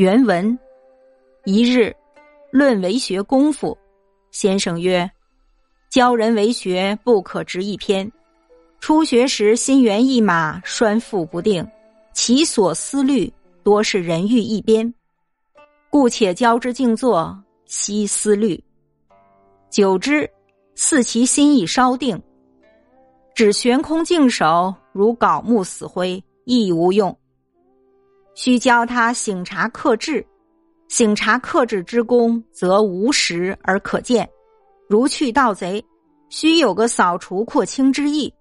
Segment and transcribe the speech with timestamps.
[0.00, 0.58] 原文：
[1.44, 1.94] 一日
[2.50, 3.76] 论为学功夫，
[4.30, 5.06] 先生曰
[5.92, 8.10] ：“教人为学，不可执一篇。
[8.80, 11.70] 初学时心猿意马，拴缚不定，
[12.14, 13.30] 其所思虑
[13.62, 14.90] 多是人欲一边，
[15.90, 18.58] 故且教之静坐，息思虑。
[19.68, 20.26] 久之，
[20.76, 22.18] 似其心意稍定，
[23.34, 27.14] 只悬空静守，如槁木死灰，亦无用。”
[28.34, 30.26] 须教他醒察克制，
[30.88, 34.28] 醒察克制之功，则无实而可见。
[34.88, 35.84] 如去盗贼，
[36.28, 38.32] 须有个扫除廓清之意。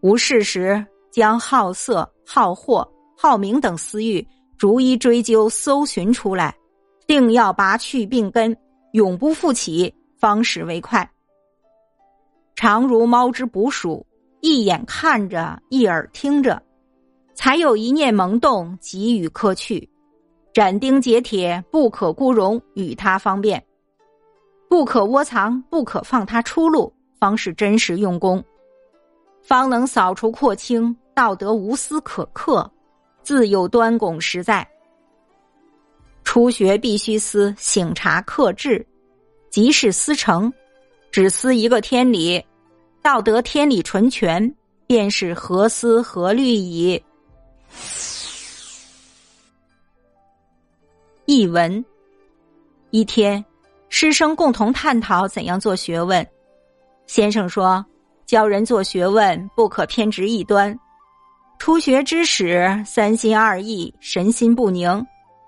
[0.00, 4.26] 无事时，将好色、好货、好名等私欲
[4.58, 6.54] 逐一追究、搜寻出来，
[7.06, 8.56] 定要拔去病根，
[8.92, 11.08] 永不复起，方始为快。
[12.54, 14.06] 常如猫之捕鼠，
[14.40, 16.62] 一眼看着，一耳听着。
[17.34, 19.88] 才有一念萌动，即予克去，
[20.52, 23.62] 斩钉截铁，不可孤容，与他方便，
[24.68, 28.42] 不可窝藏，不可放他出路，方是真实用功，
[29.42, 32.70] 方能扫除廓清，道德无私可克，
[33.22, 34.66] 自有端拱实在。
[36.22, 38.86] 初学必须思醒察克制，
[39.50, 40.50] 即是思成，
[41.10, 42.42] 只思一个天理，
[43.02, 44.54] 道德天理纯全，
[44.86, 47.02] 便是何思何虑矣。
[51.26, 51.84] 译文：
[52.90, 53.44] 一天，
[53.88, 56.26] 师生共同探讨怎样做学问。
[57.06, 57.84] 先生说
[58.26, 60.78] ：“教人做学问，不可偏执一端。
[61.58, 65.04] 初学之时，三心二意，神心不宁，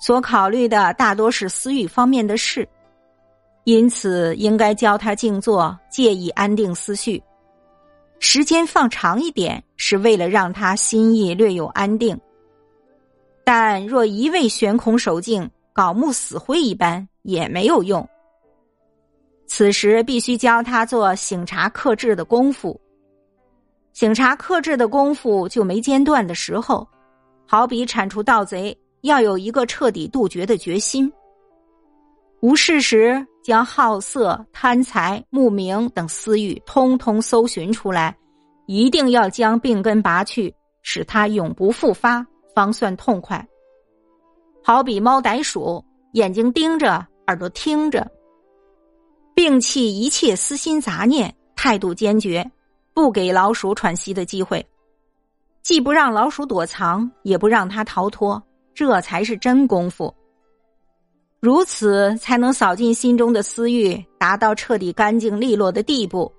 [0.00, 2.66] 所考虑的大多是私欲方面的事，
[3.64, 7.22] 因此应该教他静坐，借以安定思绪。
[8.20, 12.20] 时间放长一点。”是为了让他心意略有安定，
[13.44, 18.04] 但若一味悬空守静，槁木死灰一般也没有用。
[19.46, 22.80] 此时必须教他做醒察克制的功夫。
[23.92, 26.84] 醒察克制的功夫就没间断的时候，
[27.46, 31.12] 好比铲除盗贼，要有一个彻底杜绝的决心。
[32.40, 38.16] 无事时，将好色、贪财、慕名等私欲通通搜寻出来。
[38.66, 43.46] 一定要将病根拔去，使它永不复发，方算痛快。
[44.68, 48.06] 好比猫逮鼠，眼睛盯着，耳朵听着，
[49.34, 52.44] 摒弃一切私心杂念，态度坚决，
[52.92, 54.62] 不给老鼠喘息的机会，
[55.62, 58.42] 既不让老鼠躲藏，也不让它逃脱，
[58.74, 60.14] 这才是真功夫。
[61.40, 66.30] 如此才能扫尽心中的私欲，达到彻底干净利落的地步。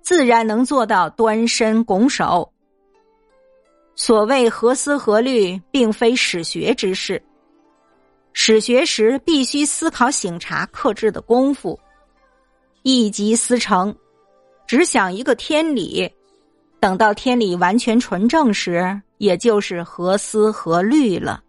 [0.00, 2.50] 自然能做到端身拱手。
[3.94, 7.22] 所谓何思何虑，并非史学之事。
[8.32, 11.78] 史学时必须思考醒察克制的功夫，
[12.82, 13.94] 一即思成，
[14.66, 16.10] 只想一个天理。
[16.80, 21.42] 等到天理完全纯正时，也就是何思何虑了。